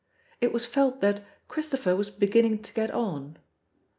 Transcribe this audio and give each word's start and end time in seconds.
It 0.39 0.51
was 0.51 0.65
felt 0.65 0.99
that 1.01 1.23
"Christopher 1.47 1.95
was 1.95 2.09
beginning 2.09 2.63
to 2.63 2.73
get 2.73 2.89
on." 2.89 3.37